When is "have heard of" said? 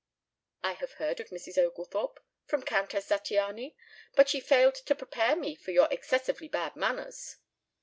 0.71-1.29